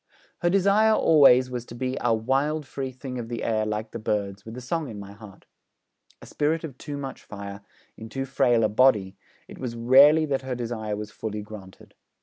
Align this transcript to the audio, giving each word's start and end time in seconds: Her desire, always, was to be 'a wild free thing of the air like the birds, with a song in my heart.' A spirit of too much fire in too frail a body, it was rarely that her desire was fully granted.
Her 0.39 0.49
desire, 0.49 0.93
always, 0.95 1.51
was 1.51 1.63
to 1.67 1.75
be 1.75 1.95
'a 2.01 2.11
wild 2.11 2.65
free 2.65 2.91
thing 2.91 3.19
of 3.19 3.29
the 3.29 3.43
air 3.43 3.67
like 3.67 3.91
the 3.91 3.99
birds, 3.99 4.43
with 4.43 4.57
a 4.57 4.59
song 4.59 4.89
in 4.89 4.99
my 4.99 5.11
heart.' 5.11 5.45
A 6.23 6.25
spirit 6.25 6.63
of 6.63 6.75
too 6.79 6.97
much 6.97 7.21
fire 7.21 7.61
in 7.95 8.09
too 8.09 8.25
frail 8.25 8.63
a 8.63 8.67
body, 8.69 9.15
it 9.47 9.59
was 9.59 9.75
rarely 9.75 10.25
that 10.25 10.41
her 10.41 10.55
desire 10.55 10.95
was 10.95 11.11
fully 11.11 11.43
granted. 11.43 11.93